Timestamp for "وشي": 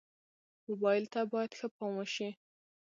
1.97-2.29